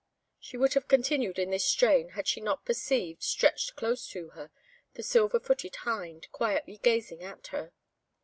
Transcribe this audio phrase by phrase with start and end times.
[0.39, 4.49] She would have continued in this strain had she not perceived, stretched close to her,
[4.95, 7.71] the Silver footed Hind, quietly gazing at her.